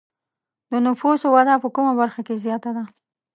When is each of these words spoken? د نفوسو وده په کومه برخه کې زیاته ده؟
د 0.69 0.73
نفوسو 0.85 1.27
وده 1.35 1.55
په 1.63 1.67
کومه 1.75 1.93
برخه 2.01 2.21
کې 2.27 2.35
زیاته 2.43 2.69
ده؟ 2.77 2.83